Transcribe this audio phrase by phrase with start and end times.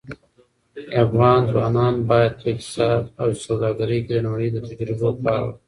[1.05, 5.51] افغان ځوانان باید په اقتصاد او سوداګرۍ کې د نړۍ له تجربو کار واخلي.